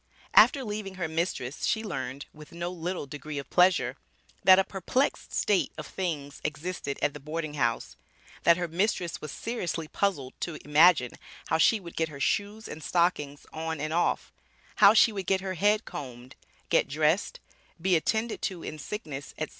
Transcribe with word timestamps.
After 0.33 0.63
leaving 0.63 0.95
her 0.95 1.07
mistress 1.07 1.63
she 1.67 1.83
learned, 1.83 2.25
with 2.33 2.51
no 2.53 2.71
little 2.71 3.05
degree 3.05 3.37
of 3.37 3.51
pleasure, 3.51 3.97
that 4.43 4.57
a 4.57 4.63
perplexed 4.63 5.31
state 5.31 5.71
of 5.77 5.85
things 5.85 6.41
existed 6.43 6.97
at 7.03 7.13
the 7.13 7.19
boarding 7.19 7.53
house; 7.53 7.97
that 8.41 8.57
her 8.57 8.67
mistress 8.67 9.21
was 9.21 9.31
seriously 9.31 9.87
puzzled 9.87 10.33
to 10.39 10.57
imagine 10.65 11.11
how 11.49 11.59
she 11.59 11.79
would 11.79 11.95
get 11.95 12.09
her 12.09 12.19
shoes 12.19 12.67
and 12.67 12.83
stockings 12.83 13.45
on 13.53 13.79
and 13.79 13.93
off; 13.93 14.33
how 14.77 14.95
she 14.95 15.11
would 15.11 15.27
get 15.27 15.41
her 15.41 15.53
head 15.53 15.85
combed, 15.85 16.35
get 16.69 16.87
dressed, 16.87 17.39
be 17.79 17.95
attended 17.95 18.41
to 18.41 18.63
in 18.63 18.79
sickness, 18.79 19.35
etc. 19.37 19.49